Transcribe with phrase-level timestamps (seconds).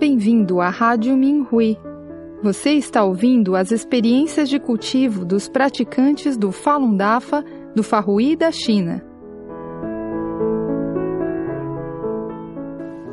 [0.00, 1.78] Bem-vindo à Rádio Minhui.
[2.42, 7.44] Você está ouvindo as experiências de cultivo dos praticantes do Falun Dafa
[7.76, 9.04] do Farrui da China.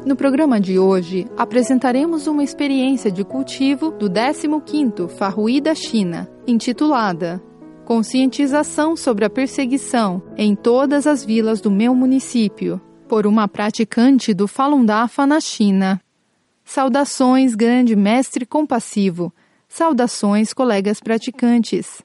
[0.05, 7.44] No programa de hoje, apresentaremos uma experiência de cultivo do 15º Farrui da China, intitulada
[7.84, 14.48] Conscientização sobre a perseguição em todas as vilas do meu município, por uma praticante do
[14.48, 15.99] Falun Dafa na China.
[16.67, 19.34] Saudações, grande mestre compassivo.
[19.70, 22.03] Saudações, colegas praticantes.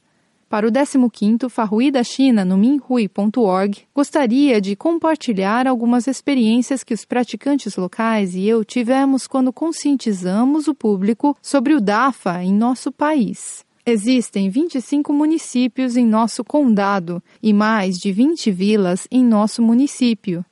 [0.49, 7.05] Para o 15º Farrui da China no minhui.org, gostaria de compartilhar algumas experiências que os
[7.05, 13.67] praticantes locais e eu tivemos quando conscientizamos o público sobre o DAFA em nosso país.
[13.85, 20.45] Existem 25 municípios em nosso condado e mais de 20 vilas em nosso município.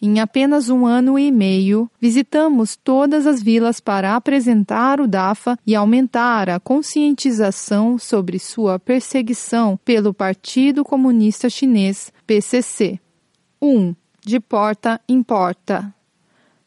[0.00, 5.74] Em apenas um ano e meio, visitamos todas as vilas para apresentar o DAFA e
[5.74, 13.00] aumentar a conscientização sobre sua perseguição pelo Partido Comunista Chinês, PCC.
[13.60, 13.92] 1.
[14.24, 15.92] De porta em porta.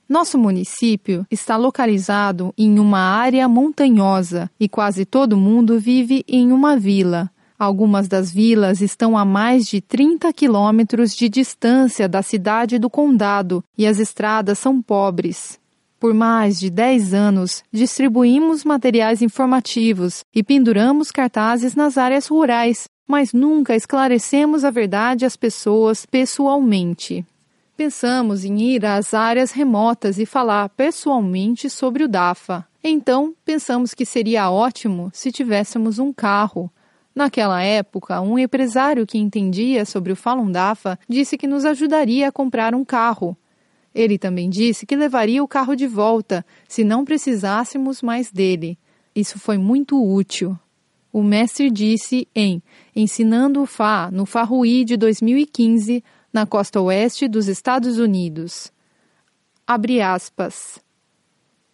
[0.09, 6.75] Nosso município está localizado em uma área montanhosa e quase todo mundo vive em uma
[6.75, 7.30] vila.
[7.61, 13.63] Algumas das vilas estão a mais de 30 quilômetros de distância da cidade do condado
[13.77, 15.59] e as estradas são pobres.
[15.99, 23.31] Por mais de 10 anos, distribuímos materiais informativos e penduramos cartazes nas áreas rurais, mas
[23.31, 27.23] nunca esclarecemos a verdade às pessoas pessoalmente.
[27.77, 32.65] Pensamos em ir às áreas remotas e falar pessoalmente sobre o DAFA.
[32.83, 36.71] Então, pensamos que seria ótimo se tivéssemos um carro
[37.13, 42.31] Naquela época, um empresário que entendia sobre o Falun Dafa disse que nos ajudaria a
[42.31, 43.37] comprar um carro.
[43.93, 48.79] Ele também disse que levaria o carro de volta se não precisássemos mais dele.
[49.13, 50.57] Isso foi muito útil.
[51.11, 52.63] O mestre disse em
[52.95, 56.01] Ensinando o Fá no Farruí de 2015,
[56.31, 58.71] na costa oeste dos Estados Unidos.
[59.67, 60.79] Abre aspas.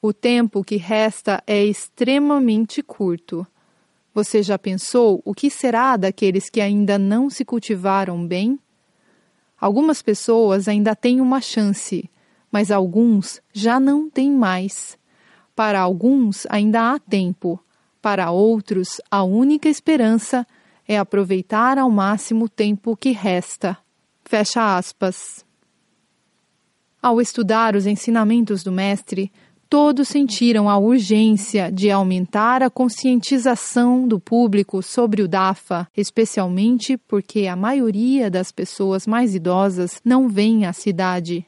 [0.01, 3.45] O tempo que resta é extremamente curto.
[4.17, 8.57] Você já pensou o que será daqueles que ainda não se cultivaram bem?
[9.61, 12.09] Algumas pessoas ainda têm uma chance,
[12.51, 14.97] mas alguns já não têm mais.
[15.55, 17.63] Para alguns ainda há tempo,
[18.01, 20.47] para outros a única esperança
[20.87, 23.77] é aproveitar ao máximo o tempo que resta.
[24.25, 25.45] Fecha aspas.
[26.99, 29.31] Ao estudar os ensinamentos do Mestre,
[29.69, 37.47] todos sentiram a urgência de aumentar a conscientização do público sobre o DAFA, especialmente porque
[37.47, 41.45] a maioria das pessoas mais idosas não vem à cidade.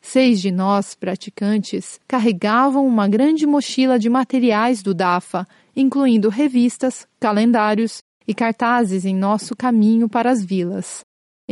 [0.00, 5.46] Seis de nós, praticantes, carregavam uma grande mochila de materiais do DAFA,
[5.76, 11.04] incluindo revistas, calendários e cartazes em nosso caminho para as vilas.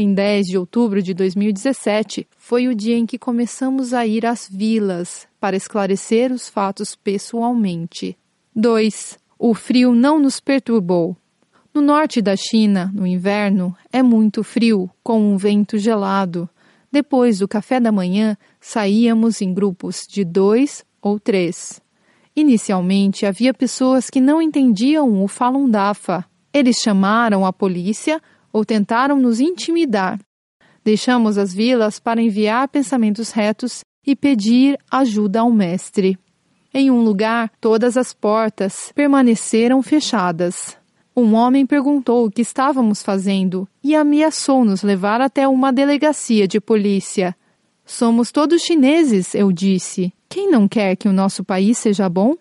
[0.03, 4.49] Em 10 de outubro de 2017, foi o dia em que começamos a ir às
[4.51, 8.17] vilas para esclarecer os fatos pessoalmente.
[8.57, 9.19] 2.
[9.39, 11.15] O frio não nos perturbou.
[11.75, 16.49] No norte da China, no inverno, é muito frio, com um vento gelado.
[16.91, 21.79] Depois do café da manhã, saíamos em grupos de dois ou três.
[22.35, 26.25] Inicialmente, havia pessoas que não entendiam o Falun Dafa.
[26.55, 28.19] Eles chamaram a polícia
[28.53, 30.19] ou tentaram nos intimidar.
[30.85, 36.19] Deixamos as vilas para enviar pensamentos retos e pedir ajuda ao Mestre.
[36.73, 40.77] Em um lugar, todas as portas permaneceram fechadas.
[41.15, 46.61] Um homem perguntou o que estávamos fazendo e ameaçou nos levar até uma delegacia de
[46.61, 47.37] polícia.
[47.85, 50.13] Somos todos chineses, eu disse.
[50.29, 52.37] Quem não quer que o nosso país seja bom?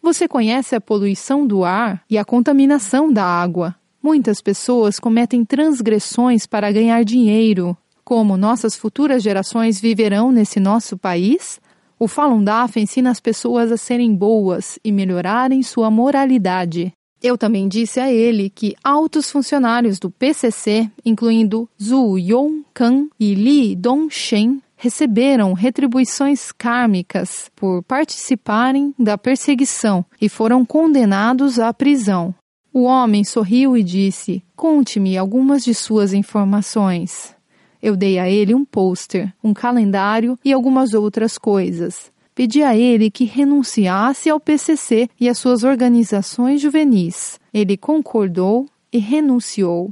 [0.00, 3.76] Você conhece a poluição do ar e a contaminação da água.
[4.06, 7.76] Muitas pessoas cometem transgressões para ganhar dinheiro.
[8.04, 11.60] Como nossas futuras gerações viverão nesse nosso país?
[11.98, 16.92] O Falun Dafa ensina as pessoas a serem boas e melhorarem sua moralidade.
[17.20, 23.74] Eu também disse a ele que altos funcionários do PCC, incluindo Zhu Yongkan e Li
[23.74, 32.32] Dongshen, receberam retribuições kármicas por participarem da perseguição e foram condenados à prisão.
[32.76, 37.34] O homem sorriu e disse: Conte-me algumas de suas informações.
[37.82, 42.12] Eu dei a ele um pôster, um calendário e algumas outras coisas.
[42.34, 47.40] Pedi a ele que renunciasse ao PCC e às suas organizações juvenis.
[47.50, 49.90] Ele concordou e renunciou.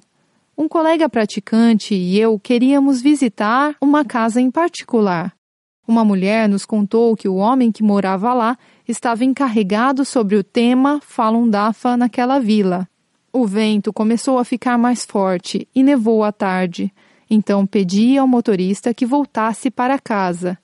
[0.55, 5.35] Um colega praticante e eu queríamos visitar uma casa em particular.
[5.89, 11.01] Uma mulher nos contou que o homem que morava lá estava encarregado sobre o tema
[11.03, 12.89] Falun Dafa naquela vila.
[13.33, 16.93] O vento começou a ficar mais forte e nevou à tarde.
[17.29, 20.59] Então pedi ao motorista que voltasse para casa.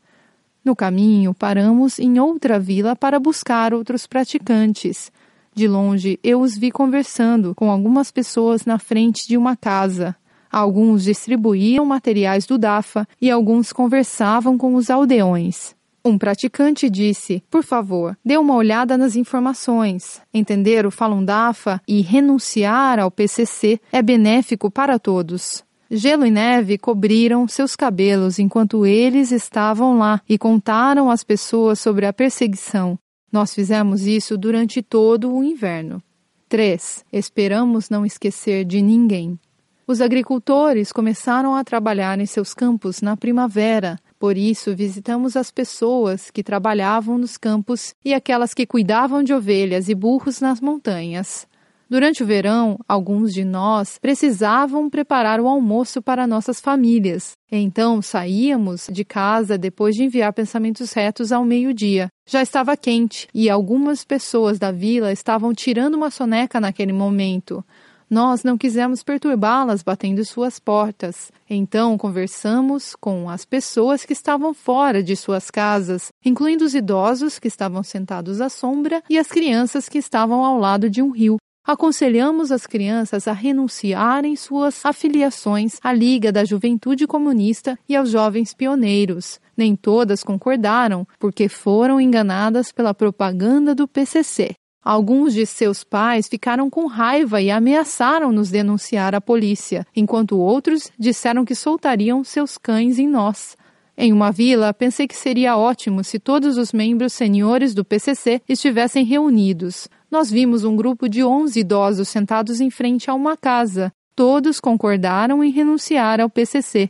[0.64, 5.10] No caminho, paramos em outra vila para buscar outros praticantes.
[5.54, 10.14] De longe, eu os vi conversando com algumas pessoas na frente de uma casa.
[10.52, 15.74] Alguns distribuíam materiais do DAFA e alguns conversavam com os aldeões.
[16.04, 20.22] Um praticante disse: Por favor, dê uma olhada nas informações.
[20.32, 25.62] Entender o Falun Dafa e renunciar ao PCC é benéfico para todos.
[25.90, 32.06] Gelo e neve cobriram seus cabelos enquanto eles estavam lá e contaram às pessoas sobre
[32.06, 32.98] a perseguição.
[33.30, 36.02] Nós fizemos isso durante todo o inverno.
[36.48, 37.04] 3.
[37.12, 39.38] Esperamos não esquecer de ninguém.
[39.86, 46.30] Os agricultores começaram a trabalhar em seus campos na primavera por isso, visitamos as pessoas
[46.30, 51.48] que trabalhavam nos campos e aquelas que cuidavam de ovelhas e burros nas montanhas.
[51.88, 57.32] Durante o verão, alguns de nós precisavam preparar o almoço para nossas famílias.
[57.50, 62.10] Então saíamos de casa depois de enviar pensamentos retos ao meio-dia.
[62.28, 67.64] Já estava quente e algumas pessoas da vila estavam tirando uma soneca naquele momento.
[68.10, 71.30] Nós não quisemos perturbá-las batendo suas portas.
[71.48, 77.46] Então conversamos com as pessoas que estavam fora de suas casas, incluindo os idosos que
[77.46, 81.36] estavam sentados à sombra e as crianças que estavam ao lado de um rio.
[81.64, 88.52] Aconselhamos as crianças a renunciarem suas afiliações à Liga da Juventude Comunista e aos Jovens
[88.52, 89.38] Pioneiros.
[89.56, 94.56] Nem todas concordaram, porque foram enganadas pela propaganda do PCC.
[94.82, 100.90] Alguns de seus pais ficaram com raiva e ameaçaram nos denunciar à polícia, enquanto outros
[100.98, 103.56] disseram que soltariam seus cães em nós.
[103.96, 109.04] Em uma vila, pensei que seria ótimo se todos os membros seniores do PCC estivessem
[109.04, 109.88] reunidos.
[110.10, 113.92] Nós vimos um grupo de 11 idosos sentados em frente a uma casa.
[114.16, 116.88] Todos concordaram em renunciar ao PCC.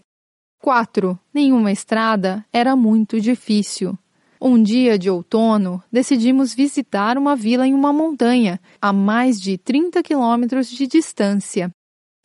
[0.63, 1.19] 4.
[1.35, 3.99] Nenhuma estrada era muito difícil.
[4.43, 10.03] Um dia de outono, decidimos visitar uma vila em uma montanha, a mais de 30
[10.03, 11.71] quilômetros de distância.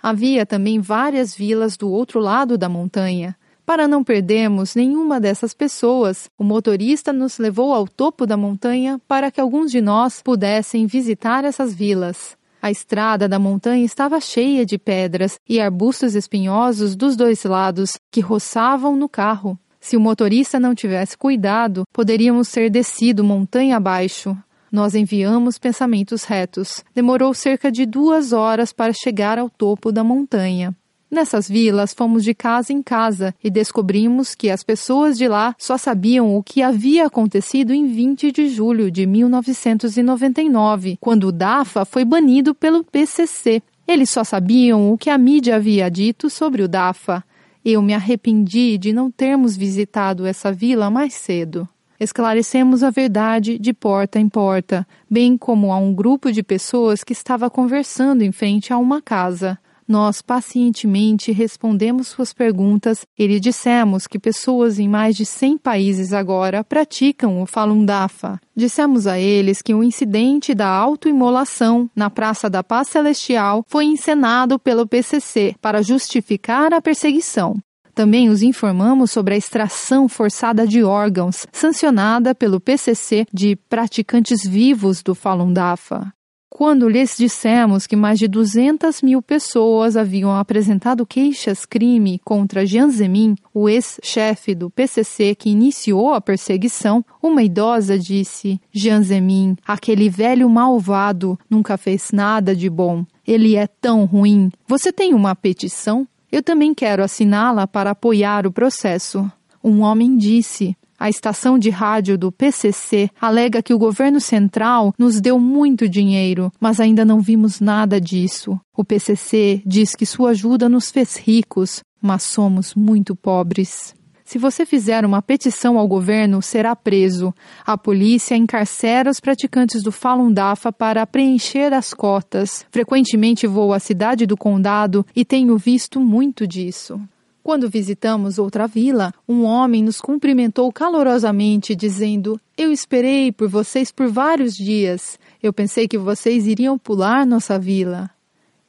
[0.02, 3.36] Havia também várias vilas do outro lado da montanha.
[3.66, 9.30] Para não perdermos nenhuma dessas pessoas, o motorista nos levou ao topo da montanha para
[9.30, 12.38] que alguns de nós pudessem visitar essas vilas.
[12.62, 18.22] A estrada da montanha estava cheia de pedras e arbustos espinhosos dos dois lados que
[18.22, 19.60] roçavam no carro.
[19.86, 24.36] Se o motorista não tivesse cuidado, poderíamos ter descido montanha abaixo.
[24.72, 26.84] Nós enviamos pensamentos retos.
[26.96, 30.76] Demorou cerca de duas horas para chegar ao topo da montanha.
[31.12, 35.78] Nessas vilas, fomos de casa em casa e descobrimos que as pessoas de lá só
[35.78, 42.04] sabiam o que havia acontecido em 20 de julho de 1999, quando o DAFA foi
[42.04, 43.62] banido pelo PCC.
[43.88, 47.24] Eles só sabiam o que a mídia havia dito sobre o DAFA.
[47.66, 51.68] Eu me arrependi de não termos visitado essa vila mais cedo.
[52.00, 57.12] Esclarecemos a verdade de porta em porta, bem como a um grupo de pessoas que
[57.12, 59.58] estava conversando em frente a uma casa.
[59.88, 66.12] Nós pacientemente respondemos suas perguntas e lhe dissemos que pessoas em mais de 100 países
[66.12, 68.40] agora praticam o Falun Dafa.
[68.56, 74.57] Dissemos a eles que o incidente da autoimolação na Praça da Paz Celestial foi encenado
[74.57, 77.56] pelo PCC para justificar a perseguição.
[77.94, 85.04] Também os informamos sobre a extração forçada de órgãos, sancionada pelo PCC de praticantes vivos
[85.04, 86.12] do Falun Dafa.
[86.57, 93.35] Quando lhes dissemos que mais de 200 mil pessoas haviam apresentado queixas-crime contra Jian Zemin,
[93.54, 100.50] o ex-chefe do PCC que iniciou a perseguição, uma idosa disse: Jian Zemin, aquele velho
[100.50, 103.04] malvado, nunca fez nada de bom.
[103.28, 104.50] Ele é tão ruim.
[104.66, 106.07] Você tem uma petição?
[106.31, 109.30] Eu também quero assiná-la para apoiar o processo.
[109.62, 115.19] Um homem disse: a estação de rádio do PCC alega que o governo central nos
[115.19, 118.59] deu muito dinheiro, mas ainda não vimos nada disso.
[118.75, 123.94] O PCC diz que sua ajuda nos fez ricos, mas somos muito pobres.
[124.25, 127.31] Se você fizer uma petição ao governo, será preso.
[127.64, 132.66] A polícia encarcera os praticantes do Falun Dafa para preencher as cotas.
[132.71, 136.99] Frequentemente vou à cidade do condado e tenho visto muito disso.
[137.45, 144.07] Quando visitamos outra vila, um homem nos cumprimentou calorosamente, dizendo: Eu esperei por vocês por
[144.07, 145.19] vários dias.
[145.44, 148.09] Eu pensei que vocês iriam pular nossa vila.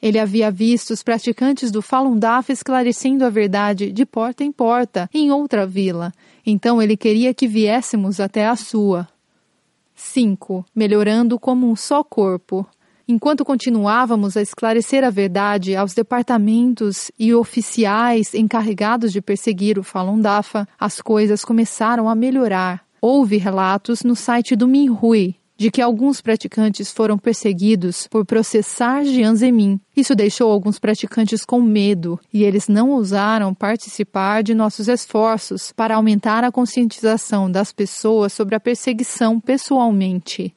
[0.00, 5.08] Ele havia visto os praticantes do Falun Dafa esclarecendo a verdade de porta em porta
[5.14, 6.12] em outra vila.
[6.44, 9.08] Então ele queria que viéssemos até a sua.
[9.94, 10.66] 5.
[10.74, 12.66] Melhorando como um só corpo.
[13.08, 20.20] Enquanto continuávamos a esclarecer a verdade aos departamentos e oficiais encarregados de perseguir o Falun
[20.20, 22.84] Dafa, as coisas começaram a melhorar.
[23.00, 29.34] Houve relatos no site do Minhui de que alguns praticantes foram perseguidos por processar Jian
[29.34, 29.80] Zemin.
[29.96, 35.96] Isso deixou alguns praticantes com medo e eles não ousaram participar de nossos esforços para
[35.96, 40.55] aumentar a conscientização das pessoas sobre a perseguição pessoalmente.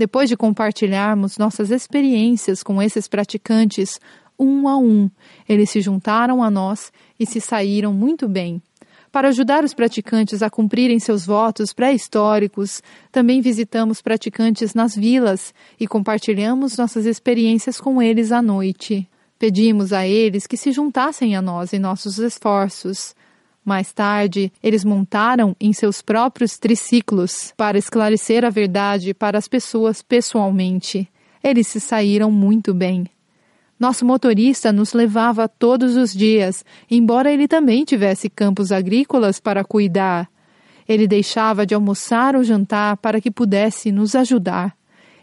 [0.00, 4.00] Depois de compartilharmos nossas experiências com esses praticantes,
[4.38, 5.10] um a um,
[5.46, 8.62] eles se juntaram a nós e se saíram muito bem.
[9.12, 15.86] Para ajudar os praticantes a cumprirem seus votos pré-históricos, também visitamos praticantes nas vilas e
[15.86, 19.06] compartilhamos nossas experiências com eles à noite.
[19.38, 23.14] Pedimos a eles que se juntassem a nós em nossos esforços.
[23.64, 30.02] Mais tarde, eles montaram em seus próprios triciclos para esclarecer a verdade para as pessoas
[30.02, 31.08] pessoalmente.
[31.42, 33.06] Eles se saíram muito bem.
[33.78, 40.28] Nosso motorista nos levava todos os dias, embora ele também tivesse campos agrícolas para cuidar.
[40.86, 44.76] Ele deixava de almoçar ou jantar para que pudesse nos ajudar.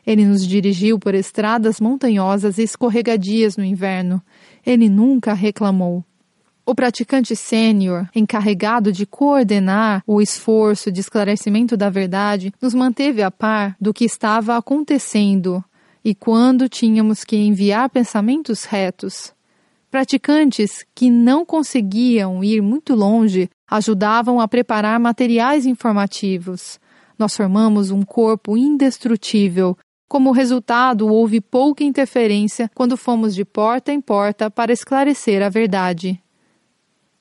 [0.05, 4.21] Ele nos dirigiu por estradas montanhosas e escorregadias no inverno.
[4.65, 6.03] Ele nunca reclamou.
[6.69, 13.31] O praticante sênior, encarregado de coordenar o esforço de esclarecimento da verdade, nos manteve a
[13.31, 15.63] par do que estava acontecendo
[16.03, 19.33] e quando tínhamos que enviar pensamentos retos.
[19.89, 26.81] Praticantes que não conseguiam ir muito longe ajudavam a preparar materiais informativos.
[27.17, 29.77] Nós formamos um corpo indestrutível.
[30.09, 36.21] Como resultado, houve pouca interferência quando fomos de porta em porta para esclarecer a verdade.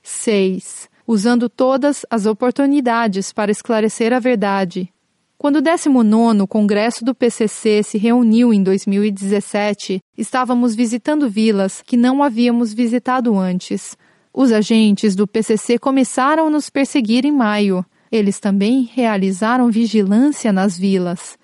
[0.06, 0.88] 6.
[1.04, 4.92] Usando todas as oportunidades para esclarecer a verdade,
[5.36, 12.22] quando o 19 Congresso do PCC se reuniu em 2017, estávamos visitando vilas que não
[12.22, 13.96] havíamos visitado antes.
[14.32, 17.84] Os agentes do PCC começaram a nos perseguir em maio.
[18.10, 21.36] Eles também realizaram vigilância nas vilas.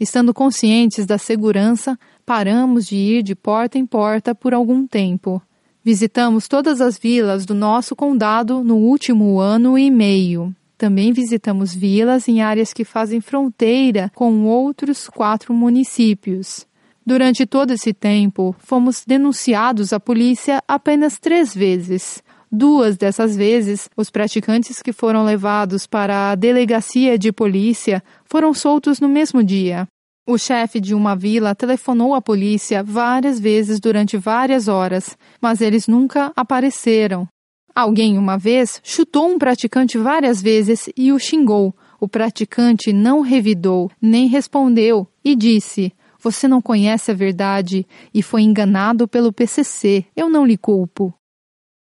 [0.00, 5.40] Estando conscientes da segurança, paramos de ir de porta em porta por algum tempo.
[5.86, 10.52] Visitamos todas as vilas do nosso condado no último ano e meio.
[10.76, 16.66] Também visitamos vilas em áreas que fazem fronteira com outros quatro municípios.
[17.06, 22.20] Durante todo esse tempo, fomos denunciados à polícia apenas três vezes.
[22.50, 28.98] Duas dessas vezes, os praticantes que foram levados para a delegacia de polícia foram soltos
[28.98, 29.86] no mesmo dia.
[30.28, 35.86] O chefe de uma vila telefonou à polícia várias vezes durante várias horas, mas eles
[35.86, 37.28] nunca apareceram.
[37.72, 41.72] Alguém uma vez chutou um praticante várias vezes e o xingou.
[42.00, 48.42] O praticante não revidou, nem respondeu e disse: Você não conhece a verdade e foi
[48.42, 50.06] enganado pelo PCC.
[50.16, 51.14] Eu não lhe culpo.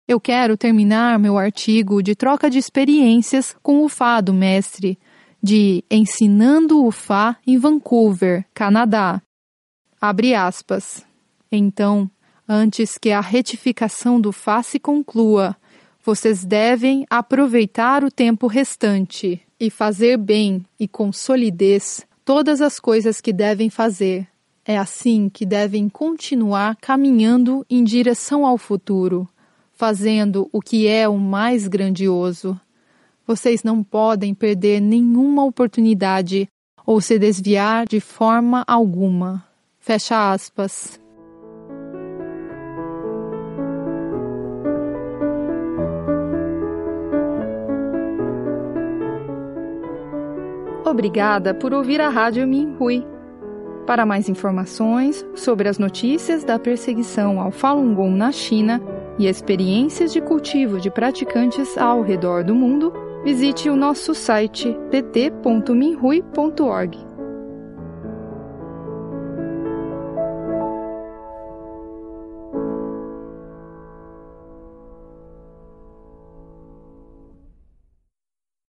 [0.08, 5.00] Eu quero terminar meu artigo de troca de experiências com o Fá do mestre,
[5.42, 9.22] de Ensinando o Fá em Vancouver, Canadá.
[10.00, 11.06] Abre aspas.
[11.52, 12.10] Então,
[12.48, 15.56] antes que a retificação do Fá se conclua,
[16.04, 23.20] vocês devem aproveitar o tempo restante e fazer bem e com solidez todas as coisas
[23.20, 24.28] que devem fazer.
[24.66, 29.28] É assim que devem continuar caminhando em direção ao futuro,
[29.72, 32.60] fazendo o que é o mais grandioso.
[33.28, 36.48] Vocês não podem perder nenhuma oportunidade
[36.86, 39.44] ou se desviar de forma alguma.
[39.78, 40.98] Fecha aspas.
[50.86, 53.06] Obrigada por ouvir a Rádio Minhui.
[53.86, 58.82] Para mais informações sobre as notícias da perseguição ao Falun Gong na China
[59.20, 67.07] e experiências de cultivo de praticantes ao redor do mundo, visite o nosso site pt.minhui.org.